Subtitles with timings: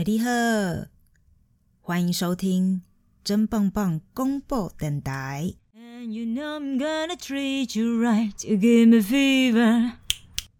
[0.00, 0.30] 哎，你好，
[1.82, 2.80] 欢迎收听
[3.22, 5.52] 真棒棒公布电台。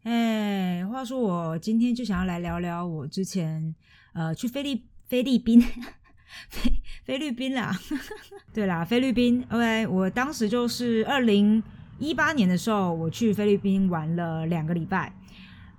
[0.02, 3.74] 哎，话说我今天就想要来聊聊我之前
[4.12, 5.58] 呃去菲律菲律宾
[6.50, 7.74] 菲菲律宾啦，
[8.52, 9.42] 对啦，菲律宾。
[9.48, 11.62] OK，我当时就是二零
[11.98, 15.10] 一八年的时候，我去菲律宾玩了两个礼拜。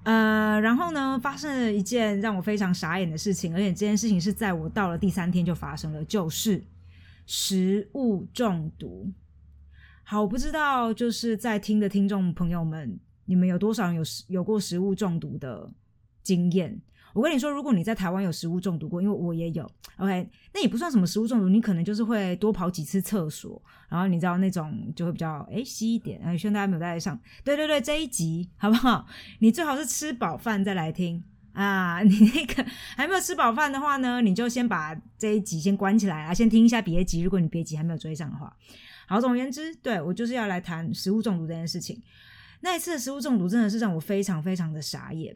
[0.04, 6.64] 呃，然后呢，发生了一件让我非常傻眼的事情，而且这件事情是在我到了第三天就发生了，就是
[7.28, 9.12] 食物中毒。
[10.04, 15.72] 好，我不知道就是在听的听众朋友们，你们有多少人有有过食物中毒的
[16.24, 16.82] 经验？
[17.14, 26.22] 我跟你说，如果你在台湾有食物中毒过，因为我也有，OK，那也不算什么食物中毒，你可能就是会多跑几次厕所，然后你知道那种就会比较哎稀一点。
[26.24, 29.06] 哎，希望大家没有在上，对对对，这一集好不好？
[29.40, 32.02] 你最好是吃饱饭再来听啊。
[32.04, 37.22] 你那个还没有吃饱饭的话呢，你就先把这一集先关起来啊，先听一下别集。
[37.22, 38.56] 如果你别集还没有追上的话，
[39.08, 42.02] 好，总而言之，对我就是要来谈食物中毒这件事情。
[42.62, 45.36] 那一次的食物中毒真的是让我非常非常的傻眼。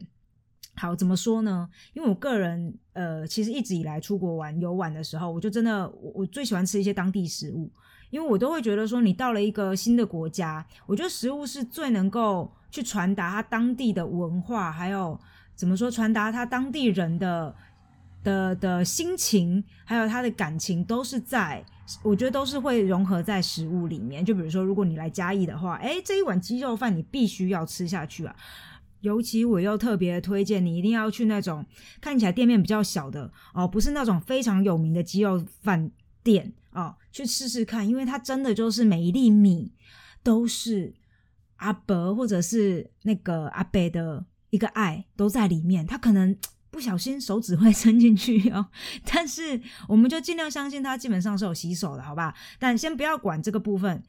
[0.78, 1.68] 好，怎么说呢？
[1.94, 7.70] 因为我个人，呃，其实一直以来出国玩游玩的时候，我就真的，我我最喜欢吃一些当地食物，
[8.10, 15.18] 因为我都会觉得说，你到了一个新的国家，我觉得食物是最能够去传达它当地的文化，还有
[15.54, 17.54] 怎么说，传达它当地人的
[18.22, 21.64] 的的心情，还有他的感情，都是在，
[22.02, 24.22] 我觉得都是会融合在食物里面。
[24.22, 28.36] 就比如说，如果你来嘉义的话，哎，这一碗鸡肉饭你必须要吃下去啊。
[29.00, 31.64] 尤其我又特别推荐你一定要去那种
[32.00, 35.90] 看起来店面比较小的哦，不是那种非常有名的鸡肉饭
[36.22, 39.72] 店哦，去试试看，因为它真的就是每一粒米
[40.22, 40.94] 都是
[41.56, 46.36] 阿伯或者是那个阿伯的一个爱都在里面，他可能
[46.70, 48.66] 不小心手指会伸进去 哦，
[49.04, 52.34] 但是我们就尽量相信他基本上是有洗手的，好吧？
[52.58, 54.02] 但先不要管这个部分，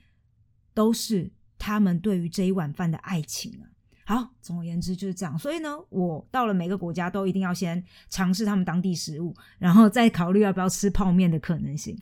[0.74, 3.77] 都是他们对于这一碗饭的爱情啊。
[4.10, 5.38] 好，总而言之就是这样。
[5.38, 11.94] 所以呢，我到了每个国家都一定要先尝试他们当地食物，然后再考虑要不要吃泡面的可能性。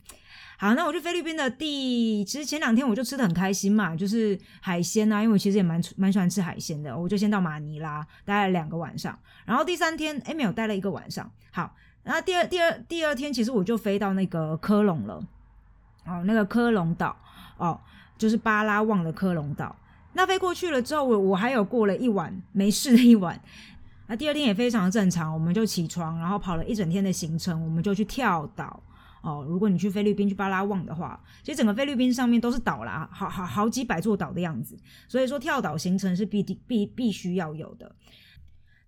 [0.59, 6.95] 好，那我去菲律宾的第，其实前两天我就吃的很开心嘛，就是海鲜啊，因为我其实也蛮蛮喜欢吃海鲜的。
[6.95, 11.27] 我就先到马尼拉待了两个晚上，然后第三天诶没有待了一个晚上。
[11.51, 15.15] 好，然后第二第二第二天其实我就飞到那个科隆了，
[16.05, 17.17] 哦，那个科隆岛
[17.57, 17.81] 哦，
[18.15, 19.75] 就是巴拉望的科隆岛。
[20.17, 23.39] 那飞过去了之后，我我还有过了一晚没事的一晚，
[24.07, 28.81] 那第二天也非常正常，我们就起床，然后跑了一整天的行程，我们就去跳岛
[29.21, 29.45] 哦。
[29.45, 34.77] 如果你去菲律宾去巴拉望的话，其实整个菲律宾上面都是岛啦，好好好几百座岛的样子，
[35.07, 37.93] 所以说跳岛行程是必必必须要有的。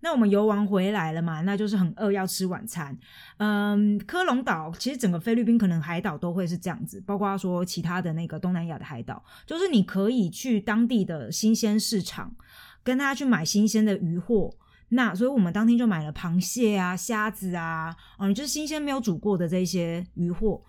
[0.00, 1.40] 那我们游玩回来了嘛？
[1.40, 2.96] 那就是很饿，要吃晚餐。
[3.38, 12.34] 嗯，科隆岛其实整个菲律宾可能海岛都会是这样子，包括说其他的那个东南亚的海岛，就是你可以去当地的新鲜市场，
[12.84, 14.54] 跟他去买新鲜的鱼货。
[14.90, 20.62] 那所以我们当天就买了螃蟹啊、虾子啊，嗯，就是新鲜没有煮过的这些鱼货。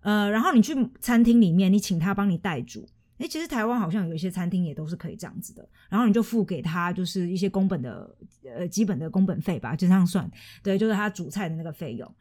[0.00, 2.88] 呃，然后你去餐厅里面，你请他帮你代煮。
[3.22, 8.12] 哎，其实台湾好像有一些餐厅也都是可以这样子的，然后你就付给他就是一些工本的
[8.44, 10.28] 呃基本的工本费吧，就这样算，
[10.60, 12.14] 对，就是他煮菜的那个费用。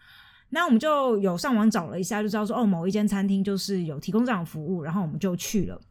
[0.50, 5.82] 那我们就有上网找了一下，就知道说哦，某一间餐厅就是有提供这样服务，然后我们就去了。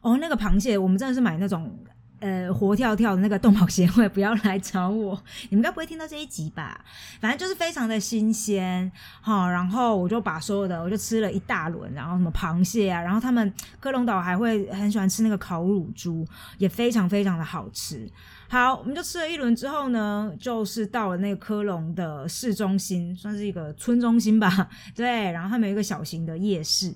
[0.00, 1.78] 哦，那个螃蟹我们真的是买那种。
[2.22, 6.80] 呃，活跳跳的那个动保协会不要来找我，你们该不会听到这一集吧？
[7.20, 8.90] 反正就是非常的新鲜，
[9.20, 16.24] 好，然后我就把所有的我就吃了一大轮，然后什么螃蟹啊，然后他们科隆岛还会很喜欢吃那个烤乳猪，
[16.58, 18.08] 也非常非常的好吃。
[18.48, 26.94] 好，我们就吃了一轮之后呢，就是到了那个科隆的市中心，算是一个村中心吧，对，然后他们有一个小型的夜市。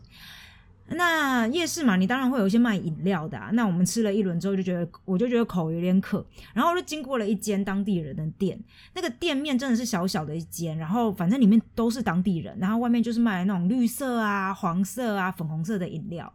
[0.89, 3.37] 那夜市嘛，你当然会有一些卖饮料的。
[3.53, 6.25] 那我们吃了一轮之后，就觉得我就觉得口有点渴，
[6.55, 8.59] 然后就经过了一间当地人的店。
[8.95, 16.33] 那个店面真的是小小的一间，然后反正里面都是当地人，然后外面就是卖那种绿色啊、黄色啊、粉红色的饮料。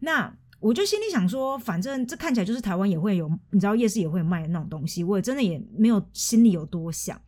[0.00, 0.30] 那
[0.60, 7.18] 我就心里想说，反正这看起来就是台湾也会有，你知道夜市也会卖那种东西，我也真的也没有心里有多想。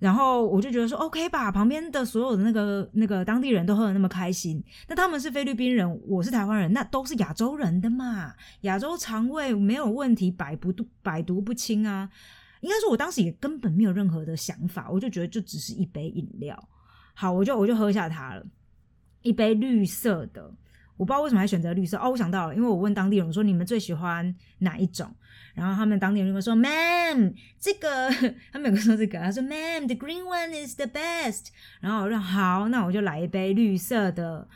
[0.00, 12.08] 然后我就觉得说，OK 吧，旁边的所有的那个那个当地人都喝的那么开心，那他们是菲律宾人，我是台湾人，那都是亚洲人的嘛，亚洲肠胃没有问题，百不百毒不侵啊。
[12.62, 16.68] 应该说，我当时也根本没有任何的想法，我就觉得就只是一杯饮料，
[17.14, 18.44] 好，我就我就喝下它了，
[19.22, 20.42] 一杯绿色的，
[20.96, 25.14] 我不知道为什么还选择绿色哦，我想到了，因为我问当地人说你们最喜欢哪一种。
[25.60, 28.08] 然后他们当地人就说，Ma'am，这个
[28.50, 31.48] 他们有个说这个，他说，Ma'am，the green one is the best。
[31.80, 34.48] 然后我说好，那我就来一杯绿色的。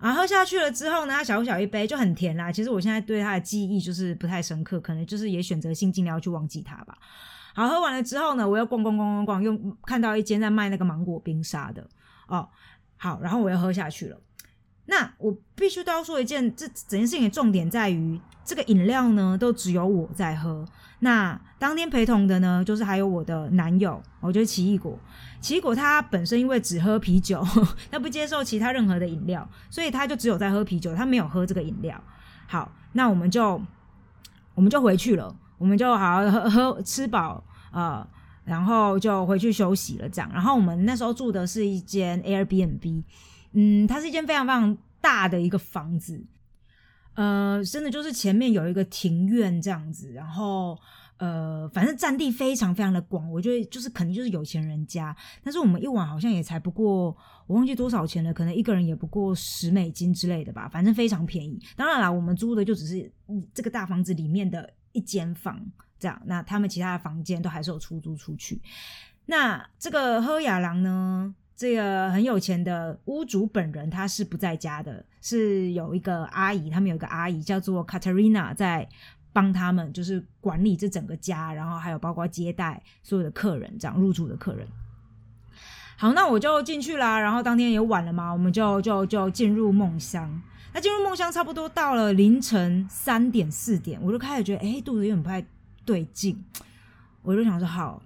[0.00, 2.50] 然后喝下去了之后呢，小小一杯就很甜啦。
[2.50, 6.98] 其实我现在对它的记忆就是不太深刻，可能就是也选择性尽量要去忘记它吧。
[7.54, 11.88] 好，喝完了之后呢，我又逛逛逛逛逛，又看到一间在卖那个芒果冰沙的
[12.26, 12.48] 哦。
[12.96, 14.20] 好，然后我又喝下去了。
[14.90, 20.66] 那我必须都要说一件，这整件事情的重点在于，这个饮料呢都只有我在喝。
[20.98, 24.98] 那当天陪同的呢，就是还有我的男友，我就是奇异果。
[25.40, 27.40] 奇异果他本身因为只喝啤酒，
[27.88, 32.02] 他不接受其他任何的饮料，所以他就只有在喝啤酒，他没有喝这个饮料。
[32.48, 33.62] 好，那我们就
[34.56, 38.04] 我们就回去了，我们就好好喝喝吃饱呃，
[38.44, 40.08] 然后就回去休息了。
[40.08, 43.04] 这样，然后我们那时候住的是一间 Airbnb，
[43.52, 46.24] 嗯，它是一间非常非常大的一个房子，
[47.14, 50.78] 呃，真的就是前面有一个庭院这样子，然后。
[51.20, 55.14] 呃，反正占地非常非常的广，我觉得就是肯定就是有钱人家。
[55.44, 57.14] 但是我们一晚好像也才不过，
[57.46, 61.62] 我忘记多少钱了，可能一个人也不过十美金之类的吧，反正非常便宜。
[61.76, 63.12] 当然啦，我们租的就只是
[63.52, 65.60] 这个大房子里面的一间房，
[65.98, 66.18] 这样。
[66.24, 68.58] 那他们其他的房间都还是有出租出去。
[69.26, 78.88] 那这个喝雅郎呢，这个很有钱的屋主本人他是不在家的，是有一个阿姨，他们有一个阿姨叫做 Katerina 在。
[79.32, 84.66] 帮他们就是管理这整个家，然后还有包括接待所有的客人，这样入住的客人。
[85.96, 87.16] 好，那我就进去啦。
[87.16, 90.42] 然后当天也晚了嘛，我们就就就进入梦乡。
[90.74, 95.46] 那进入梦乡差不多到了凌晨三点四点，我就开始觉得哎肚子有点不太
[95.84, 96.44] 对劲。
[97.22, 98.02] 我就想说好，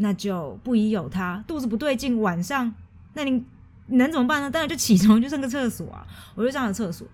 [0.00, 2.74] 那就不宜有他，肚子不对劲，晚上
[3.14, 3.44] 那你
[3.86, 4.50] 能怎么办呢？
[4.50, 6.06] 当然就起床去上个厕所啊。
[6.34, 7.06] 我就上了厕所，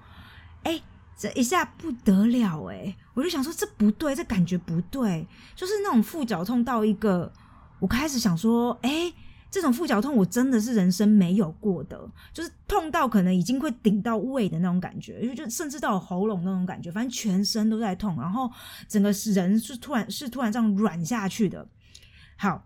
[0.63, 0.81] 哎。
[1.19, 2.95] 这一下不得了哎！
[3.15, 7.33] 我就想说这不对，这感觉不对，就是那种腹绞痛到一个，
[7.79, 9.11] 我开始想说，哎，
[9.51, 11.99] 这种腹绞痛我真的是人生没有过的，
[12.35, 18.53] 就是痛到可能已经会顶到胃的那种感觉，就甚至到喉咙那种感觉，反正全身都在痛，然后
[18.87, 21.67] 整个人是突然是突然这样软下去的。
[22.37, 22.63] 好。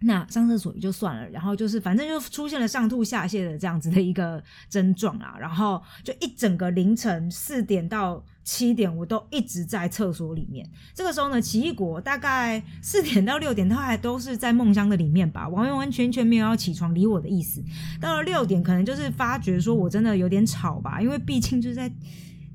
[0.00, 10.68] 那上厕所也就算了，然后就是反正就出现了上吐下泻的这样子的一个症状啊，然后就一整个凌晨四点到七点，我都一直在厕所里面。
[10.94, 17.64] 这个时候呢，奇异果大概四点到六点，他还都是在梦乡的里面吧，完完全全没有要起床理我的意思。
[17.98, 21.90] 到了六点，可能就是发觉说我真的有点吵吧，因为毕竟就是在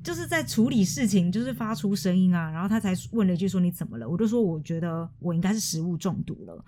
[0.02, 4.08] 就是在处理事情，就是发出声音啊，然后他才问了一句说你怎么了？
[4.08, 6.64] 我就说我觉得我应该是食物中毒了。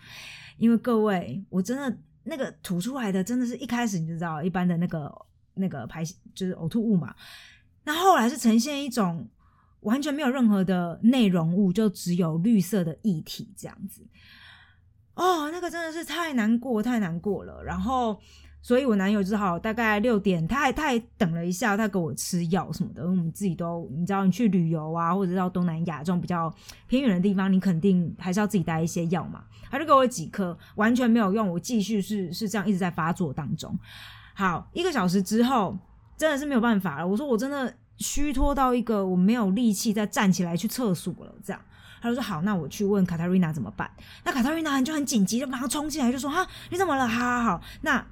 [0.57, 5.13] 因为各位，我真的那个吐出来的，真的是一开始你就知道，一般的那个
[5.55, 6.05] 那个排
[6.35, 7.15] 就是呕吐物嘛。
[7.85, 9.29] 那后来是呈现一种
[9.81, 14.07] 完全没有任何的内容物，就只有绿色的液体这样子。
[15.15, 17.63] 哦，那个真的是太难过，太难过了。
[17.65, 18.21] 然后。
[18.65, 23.03] 所以，我男友只好大概六点，他还他还等了一下，他给我吃药什么的。
[23.03, 26.51] 因为我们自己都，你知道，你去旅游啊，或者到东南亚这种比较
[26.87, 29.45] 偏远的地方，你肯定还是要自己带一些药嘛。
[29.71, 33.79] 他就给我几颗，完全没有用，我继续是是这样一直在发作当中。
[34.33, 35.77] 好，一个小时之后，
[36.17, 37.07] 真的是没有办法了。
[37.07, 41.35] 我说我真的虚脱到一个我没有力气再站起来去厕所了。
[41.45, 41.61] 这样，
[42.01, 43.91] 他就说好，那我去问卡塔瑞娜怎么办。
[44.25, 47.07] 那卡塔瑞娜就很紧急，就马上冲进来就说哈，你怎么了？
[47.07, 48.07] 好好好，那。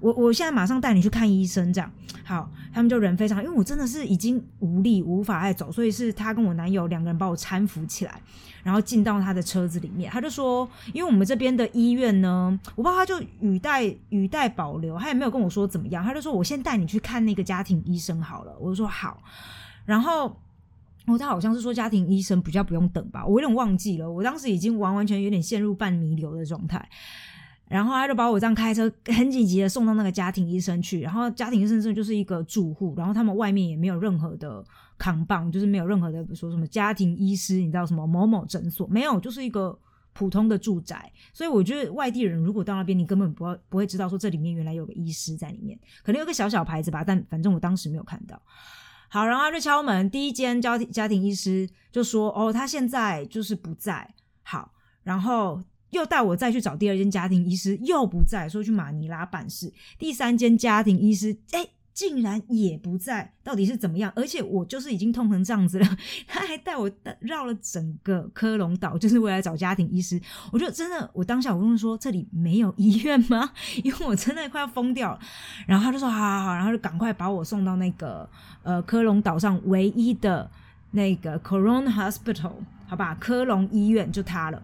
[0.00, 1.90] 我我现在马上带你去看医生，这样
[2.24, 8.20] 好，他们就人非常，因为我真的是已经无力无法再走，所以是他跟我男友两个人把我搀扶起来，
[8.62, 10.10] 然后进到他的车子里面。
[10.10, 18.54] 他就说，因为我们这边的医院呢，我爸他就语带语带保留，他也没有跟我说怎么样，他就说我先带你去看那个家庭医生好了。
[18.60, 19.22] 我就说好，
[19.84, 20.36] 然后
[21.06, 26.88] 哦，他好像是说家庭医生比较不用等吧，我有点忘记了，我当时已经完完全有点陷入半弥留的状态。
[27.68, 34.64] 然后他就把我这样开车很紧急的送到那个家庭医生去，然后家庭医生就是一个住户，然后他们外面也没有任何的
[34.96, 39.78] 扛棒，就是没有任何的说什么家庭医师，你知道什么某某诊所没有，就是一个
[40.14, 41.12] 普通的住宅。
[41.34, 48.40] 所以我觉得外地人如果到那边，你根本不不会知道说这里面原来有个医师在里面，可能有个小小牌子吧，但反正我当时没有看到。
[49.10, 54.72] 好，然后他就敲门，第一间家庭家庭医师就说：“哦，他现在就是不在。”好，
[55.02, 55.62] 然后。
[55.90, 59.72] 又带我再去找第二间家庭医师，又不在，说去马尼拉办事。
[59.98, 64.12] 第三间家庭医师，哎，竟然也不在，到底是怎么样？
[64.14, 65.96] 而且我就是已经痛成这样子了，
[66.28, 66.90] 他还带我
[67.20, 70.20] 绕了整个科隆岛，就是为了找家庭医师。
[70.52, 73.50] 我就真的，我当下我跟他说：“这里没有医院吗？”
[73.82, 75.20] 因为我真的快要疯掉了。
[75.66, 78.28] 然后他就说：“好好好。”然后就赶快把我送到那个
[78.62, 80.48] 呃科隆岛上唯一的
[80.92, 82.52] 那个 Corona Hospital。
[82.86, 84.62] 好吧，科隆医院就他了。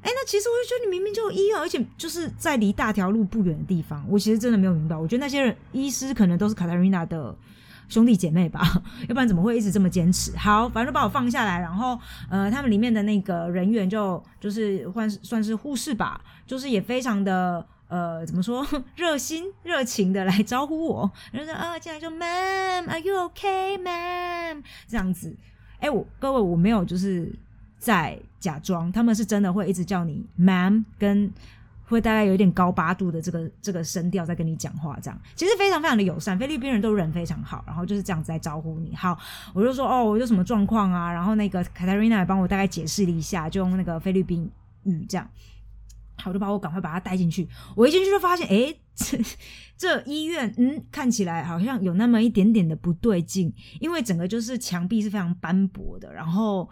[0.00, 4.04] 哎，那其实我就觉得你明明就有医院，而且就是在离大条路不远的地方。
[4.08, 7.36] 我其实真的没有明白，我觉得那些人医师可能都是卡塔瑞娜的
[7.88, 8.60] 兄弟姐妹吧，
[9.08, 10.36] 要不然怎么会一直这么坚持？
[10.36, 11.98] 好，反正把我放下来，然后
[12.30, 18.64] 呃，他们里面的那个人员就就是算算是护士吧，就是也非常的呃，怎么说
[18.94, 24.62] 热心热情的来招呼我，然后说啊，进来说，Ma'am，Are you okay，Ma'am？
[24.86, 25.34] 这样子，
[25.80, 27.32] 哎，我各位我没有就是。
[27.78, 31.32] 在假装，他们是真的会一直叫你 ma'am，跟
[31.84, 36.38] 会大概有一点高八度的这个这个声调在跟你讲话，这样其实非常非常的友善。
[36.38, 38.94] 菲律宾人都人非常好，然后就是这样子在招呼你。
[38.94, 39.18] 好，
[39.54, 41.10] 我就说哦，我有什么状况啊？
[41.10, 44.50] 然后那个卡塔瑞娜也帮我大概解释了一下，就用那个菲律宾
[44.82, 45.26] 语这样。
[46.18, 47.48] 好，就把我赶快把他带进去。
[47.74, 49.18] 我一进去就发现，哎，这
[49.78, 56.68] 这医院，嗯，看起来好像有那么一点点的不对劲，因为整个就是墙壁是非常斑驳的，然后。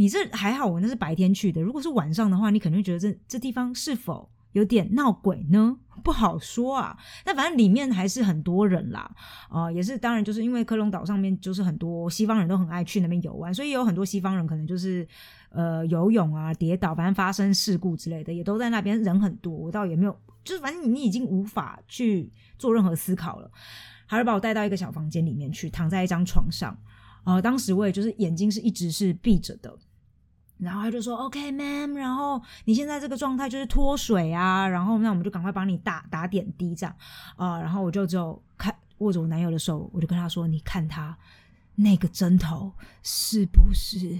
[0.00, 1.60] 你这还好，我那是白天去的。
[1.60, 5.76] 如果是晚上的话，你肯定觉得这这地方是否有点闹鬼呢？
[6.02, 6.96] 不好说啊。
[7.26, 9.14] 那反正里面还是很多人啦，
[9.50, 15.06] 啊，也是当然就是因为科隆岛上面就是很多西方人都很爱去那边游玩，所以有很多西方人可能就是
[15.50, 19.52] 呃游泳啊跌倒，反正发生事故之类的也都在那边，人很多。
[19.54, 23.50] 我倒也没有，就是反正你已经无法去做任何思考了，
[24.06, 26.74] 还是把我带到一个小房间里面去，躺在一张床上。
[27.22, 29.78] 啊，当时我也就是眼睛是一直是闭着的，
[30.60, 36.94] 然后他就说 OK，ma'am，然后你现在这个状态就是脱水啊，然后那我们就赶快帮你打打点滴这样
[37.36, 41.16] 啊，然后我就只有看握着我男友的手，我就跟他说，你看他
[41.76, 44.18] 那个针头是不是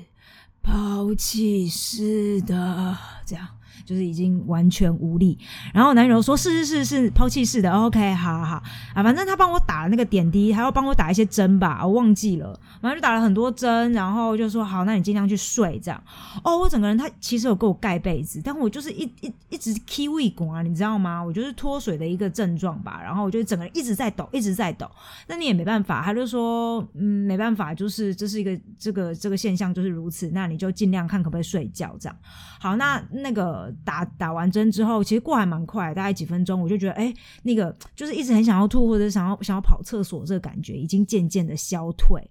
[0.63, 3.47] 抛弃式的这样。
[3.85, 5.39] 就是已经完全无力，
[5.73, 8.63] 然后男友说：“是是是是抛弃式的，OK，好好好
[8.95, 16.03] 啊，反正他帮我打那个点滴，还要帮我打一些针吧，我忘记了，反正就打了很多针，然后就说好，那你尽量去睡这样。
[16.45, 21.23] 哦，我整个人他其实有给我盖被子，但我就是一一一直 k 胃拱啊，你知道吗？
[21.23, 24.91] 我就是脱水的一个症状吧，然后我就整个人一直在抖，一直在抖。
[25.27, 32.17] 那你也没办法，他就说嗯，没办法，就是这是一个这个这个现象就是如此，那你就尽量看可不可以睡觉这样。
[32.61, 33.70] 好，那那个。
[33.85, 37.13] 打打完针之后，其实过还蛮快，大概几分钟，我就觉得，哎，
[37.43, 42.23] 那个就是一直很想要吐或者想要想要跑厕所这个感觉，已经渐渐的消退。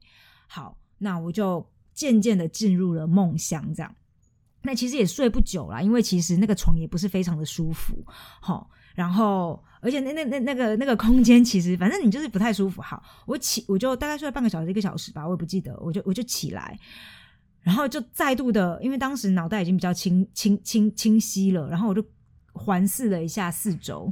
[0.48, 3.96] 好，那我就渐渐的进入了梦乡，这样。
[4.62, 7.96] 那其实也睡不久了，因为其实那个床也不是非常的舒服，
[8.42, 12.82] 好，然后而且那那那那个那个空间，其实反正你就是不太舒服。
[12.82, 16.78] 好，我起我就大概睡了半个小时一个小时吧，我也不记得，我就我就起来。
[17.62, 22.04] 然后就再度的，因为当时脑袋已经比较清清清清晰了，然后我就
[22.54, 24.12] 环视了一下四周，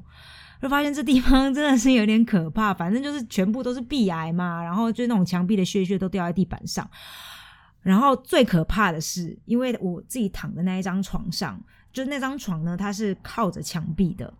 [0.62, 2.74] 就发现这地方真的是有点可怕。
[2.74, 6.88] 反正就是全部都是壁癌嘛，然后就那种墙壁的屑屑都掉在地板上。
[7.82, 11.60] 然后最可怕的是，因为我自己躺的那一张床上，
[11.94, 14.34] 就是那张床呢，它是靠着墙壁的。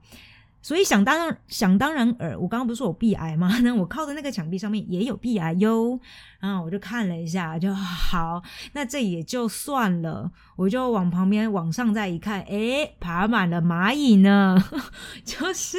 [0.62, 3.58] 所以想当想当然尔，我刚刚不是说我壁癌吗？
[3.64, 5.98] 那我靠的那个墙壁上面也有壁癌哟。
[6.40, 8.42] 然后我就看了一下，就好，
[8.74, 10.32] 那这也就算了。
[10.56, 14.58] 我就往旁边往上再一看，哎，爬满了蚂蚁呢，
[15.24, 15.78] 就是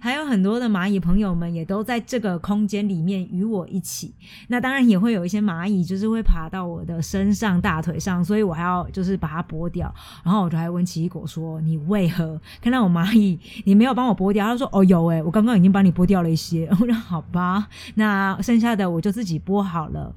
[0.00, 4.14] 还有很多的蚂蚁朋友们也都在这个空间里面与我一起。
[4.48, 9.92] 那当然也会有一些蚂蚁，就是会爬到我的身上、大腿上，所以我还要就是把它剥掉。
[10.22, 16.68] 然后我就还问奇异果说：“你为何看到我蚂蚁，你没有帮我剥掉？”他说：“哦，有哎，我刚刚已经帮你剥掉了一些。
[16.80, 17.66] ”我说：“好吧，
[17.96, 20.14] 那剩下的我就自己剥好好了。”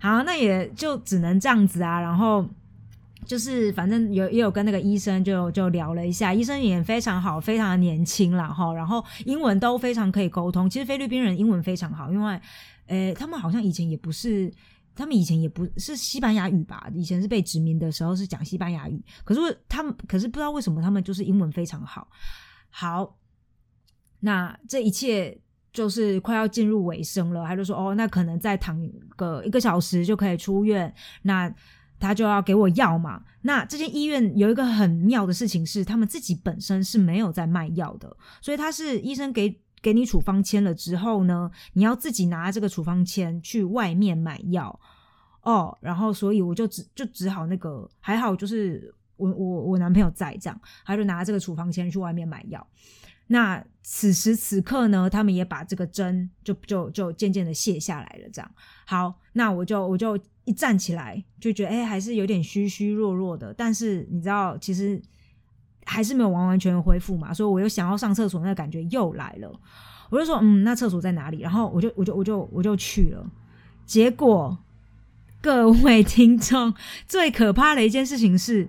[0.00, 2.00] 好，那也就只能这样子啊。
[2.00, 2.46] 然后。
[3.24, 10.70] 就是反正有也有跟那个医生就就聊了一下，医生也非常好，非常的年轻了哈，然后英文都非常可以沟通。
[10.70, 12.40] 其实菲律宾人英文非常好，因为
[12.86, 14.48] 呃他们好像以前也不是，
[14.94, 16.88] 他们以前也不是西班牙语吧？
[16.94, 22.06] 以前是被殖民的时候是讲西班牙语，可是他们可是不知道为什么他们就是英文非常好。
[22.70, 23.16] 好，
[24.20, 25.36] 那这一切
[25.76, 28.80] 就是快要进入尾声了，他就说哦，那可能再躺
[29.14, 30.90] 个一个小时就可以出院。
[31.20, 31.54] 那
[32.00, 33.22] 他就要给我药嘛？
[33.42, 44.80] 那这间医院有一个很妙的事情是，他们自己本身是没有在卖药的，所以他是医生给给你处方签了之后呢，你要自己拿这个处方签去外面买药
[45.42, 45.76] 哦。
[45.82, 52.66] 然后，所以我就只就只好那个还好，就是我我我男朋友在这样，他就拿这个处方签去外面买药。
[53.28, 58.28] 那此时此刻呢，他们也把这个针就就就渐渐的卸下来了。
[58.32, 58.50] 这样
[58.86, 60.18] 好，那我就我就。
[60.48, 63.52] 一站起来就觉得哎，还是有点虚虚弱弱的。
[63.52, 65.02] 但是你知道，其实
[65.84, 67.34] 还是没有完完全全恢复嘛。
[67.34, 69.60] 所以我又想要上厕所，那感觉又来了。
[70.08, 71.40] 我就说，嗯，那厕所在哪里？
[71.40, 73.28] 然后我就我就我就我就去了。
[73.84, 74.56] 结果
[75.42, 76.72] 各位听众，
[77.08, 78.68] 最可怕的一件事情是，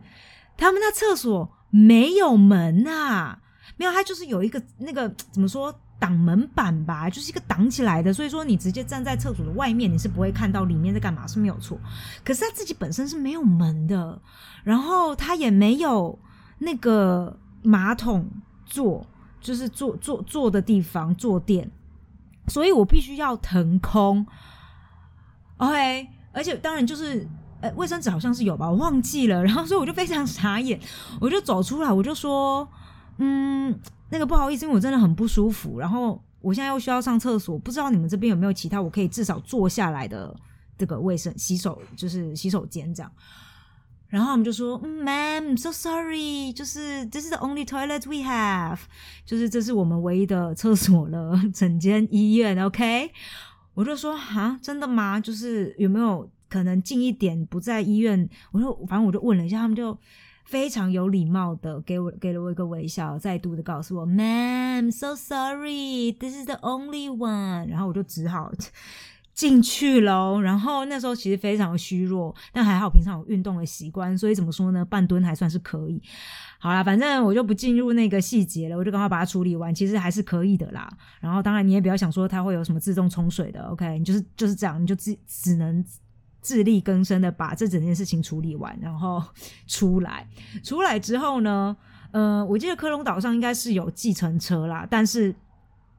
[0.58, 3.44] 他们那厕所没有门啊，
[3.78, 11.80] 没有，它就是有一个那个怎么说挡门板吧，就是一个挡起来的，所以说你直接站在厕所的外面，你是不会看到里面在干嘛，是没有错。
[12.24, 14.22] 可是它自己本身是没有门的，
[14.64, 16.20] 然后它也没有
[16.60, 18.30] 那个马桶
[18.66, 19.06] 坐，
[19.40, 21.72] 就是坐坐坐的地方坐垫，
[22.48, 24.26] 所以我必须要腾空。
[25.58, 27.28] OK，而且当然就是
[27.62, 29.44] 呃，卫生纸好像是有吧，我忘记了。
[29.44, 30.80] 然后所以我就非常傻眼，
[31.20, 32.68] 我就走出来，我就说，
[33.18, 33.78] 嗯，
[34.10, 40.36] 那个不好意思，因为我真的很不舒服，然后我现在又需要上厕所，不知道你们这边有没有其他我可以至少坐下来的
[40.78, 43.12] 这个卫生洗手，就是洗手间这样。
[44.10, 48.80] 然后我们就说，嗯，Ma'am，so sorry，就是这是 the only toilet we have，
[49.26, 53.12] 就是这是我们唯一的厕所了，整间医院，OK。
[53.74, 55.20] 我就说啊，真的吗？
[55.20, 58.30] 就是有没有可能近一点，不在医院？
[58.52, 59.96] 我说，反正我就问了一下，他们就
[60.48, 67.68] 非常有礼貌的给我给了我一个微笑，再度的告诉我，Ma'am，so sorry，this is the only one。
[67.68, 68.50] 然后我就只好
[69.34, 70.40] 进去喽。
[70.40, 74.86] 然后那时候其实非常虚弱，但还好平常有运动的习惯，所以怎么说呢？
[74.86, 76.02] 半蹲还算是可以。
[76.60, 80.90] 好啦，反正我就不进入那个细节了，我就赶快把它处理完，其实还是可以的啦。
[81.20, 84.00] 然后当然你也不要想说它会有什么自动冲水的，OK？
[84.00, 85.84] 你就是就是这样，你就只只能
[86.48, 89.22] 自力更生的把这整件事情处理完，然后
[89.68, 90.26] 出来。
[90.64, 91.76] 出来之后呢，
[92.12, 95.36] 呃，我记得科隆岛上应该是有计程车啦，但是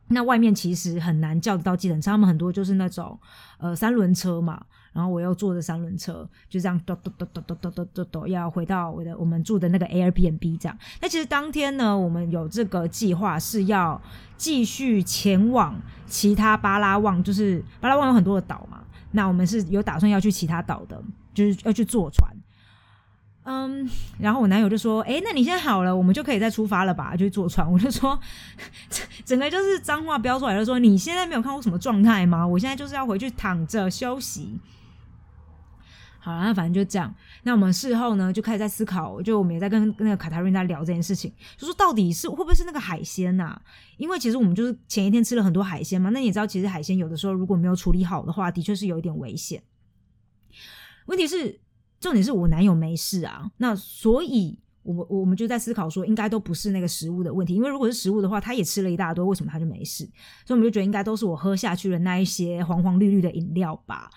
[0.07, 3.19] 那外面其实很难叫得到计程车，他们很多就是那种
[3.59, 4.65] 呃三轮车嘛。
[4.95, 10.77] 然后我又坐着三轮车，就这样咚咚咚咚咚咚咚咚咚，要回到我的我们住的那个 Airbnb 这样。
[11.01, 14.01] 那其实当天呢，我们有这个计划是要
[14.39, 18.83] 继续前往其他巴拉望，就是巴拉望有很多的岛嘛。
[19.13, 21.03] 那我们是有打算要去其他岛的，
[21.35, 22.31] 就是要去坐船。
[23.45, 23.89] 嗯，
[24.19, 27.17] 然后我男友就说：“哎，那你现在好了，我们就可以再出发了吧？
[27.17, 28.21] 就坐船。”我就说
[29.25, 32.47] ：“整个就是脏话飙出来，就说你现在没有看过什么状态吗？
[32.47, 34.59] 我现在就是要回去躺着休息。”
[36.29, 37.15] 好了，那反正就这样。
[37.43, 43.59] 那我们事后呢，就开始在思考，就我们也在跟那个卡塔瑞娜聊这件事情，就说到底是会不会是那个海鲜呐？
[43.97, 46.11] 因为其实我们就是前一天吃了很多海鲜嘛。
[46.11, 49.63] 那你知道，其实海鲜有的时候如果没有处理好的话，的确是有一点危险。
[51.07, 51.59] 问题是，
[51.99, 53.51] 重点是我男友没事啊。
[53.57, 57.55] 那所以，我们我们就在思考说，应该都不是那个食物的问题。
[57.55, 60.05] 因为如果是食物的话，他也吃了一大堆，为什么他就没事？
[60.45, 64.11] 所以我们就觉得应该都是我喝下去的那一些黄黄绿绿的饮料吧。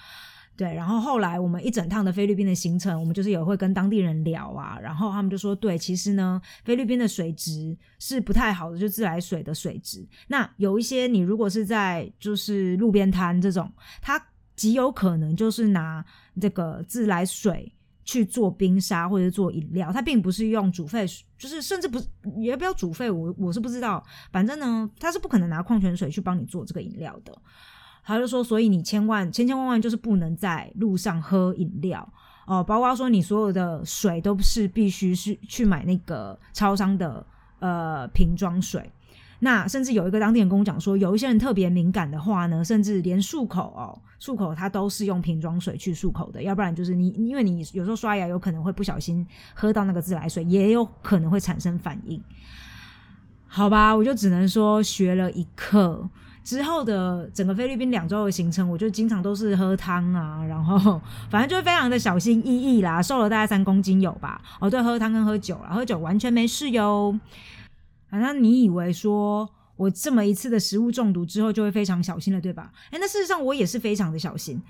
[0.58, 10.08] 对，然后后来我们一整趟的菲律宾的行程，我们就是也会跟当地人聊啊，然后他们就说，对，其实呢，菲律宾的水质是不太好的，就自来水的水质。
[10.28, 14.24] 那有一些你如果是在就是路边摊这种，它
[14.56, 16.06] 极有可能就是拿
[16.40, 21.08] 这个自来水去做冰沙或者做饮料，它并不是用煮沸，
[21.40, 22.00] 就是甚至不
[22.40, 27.36] 也不要煮沸，我我是不知道，反正呢，它是不可能拿矿泉水去帮你做这个饮料的。
[28.04, 32.08] 他就说，所以你千万千千万万就是不能在路上喝饮料
[32.46, 37.26] 哦，包括说你所有的水都是必须是去买那个超商的
[37.60, 38.92] 呃瓶装水。
[39.44, 52.22] 那甚至有一个当地人跟我讲说，有一些人特别敏感的话呢，甚至连漱口哦，漱口他都是用瓶装水去漱口的，要不然就是你因为你有时候刷牙有可能会不小心喝到那个自来水，也有可能会产生反应。
[53.48, 56.08] 好吧，我就只能说学了一课。
[56.44, 61.00] 之后的整个菲律宾两周的行程，我就经常都是喝汤啊，然后
[61.30, 64.42] 反正就是非常的小心翼翼啦，瘦了大概三公斤有吧。
[64.60, 67.18] 哦，对，喝汤跟喝酒啦，喝酒完全没事哟。
[68.10, 72.72] 反正你以为说我这么一次的食物中毒之后就会非常小心了，对吧？
[72.90, 74.62] 哎，那事实上我也是非常的小心，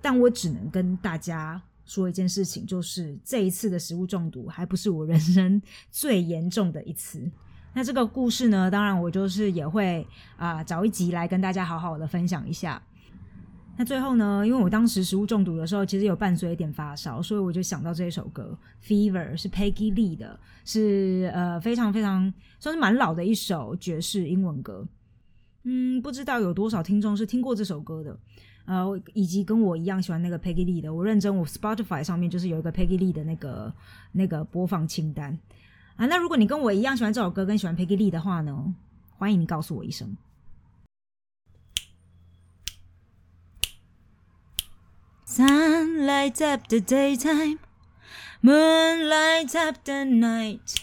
[0.00, 7.28] 但我只能跟大家说一件事情，就是这一次的食物中毒还不是我人生 最严重的一次。
[7.76, 10.06] 那这个故事呢，当然我就是也会
[10.38, 12.82] 啊找一集来跟大家好好的分享一下。
[13.76, 18.58] 那最后呢，因为我当时食物中毒的时候，其实有伴随一点发烧，所以我就想到这一首歌
[18.88, 24.88] 《Fever》是 Peggy Lee 的，是呃非常非常算是蛮老的一首爵士英文歌。
[25.64, 28.18] 嗯，不知道有多少听众是听过这首歌的，
[28.64, 30.94] 呃，以及跟我一样喜欢那个 Peggy Lee 的。
[30.94, 33.70] 我认真，我 Spotify 上面就是有一个 Peggy Lee 的那个
[34.12, 35.38] 那个播放清单。
[35.97, 38.73] 啊，那如果你跟我一样喜欢这首歌，跟喜欢 Peggy Lee 的话呢，
[39.17, 40.17] 欢迎你告诉我一声。
[45.25, 47.59] Sun lights up the daytime,
[48.41, 50.75] moon lights up the night.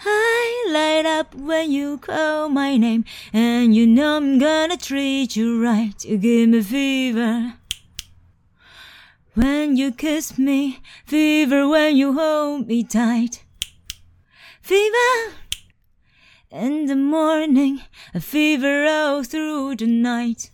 [0.00, 5.60] I light up when you call my name, and you know I'm gonna treat you
[5.60, 6.08] right.
[6.08, 7.54] You give me fever.
[9.38, 13.44] when you kiss me, fever when you hold me tight.
[14.63, 15.33] Fever
[16.49, 17.81] in the morning,
[18.13, 20.51] a fever all through the night.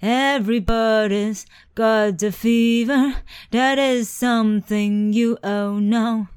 [0.00, 3.16] Everybody's got the fever,
[3.50, 6.28] that is something you all know.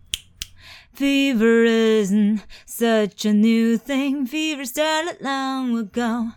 [0.96, 6.30] Fever isn't such a new thing, fever started long ago.